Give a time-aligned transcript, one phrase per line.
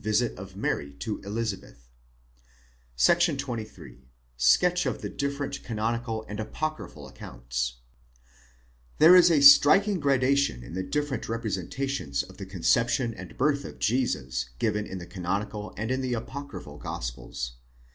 [0.00, 1.90] —VISIT OF MARY TO ELIZABETH,§
[3.38, 4.08] 23.
[4.38, 7.74] SKETCH OF THE DIFFERENT CANONICAL AND APOCRYPHAL ACCOUNTS,
[8.96, 13.66] THERE is a striking gradation in the different representations of the concep tion and birth
[13.66, 17.56] of Jesus given in the canonical and in the apocryphal Gospels.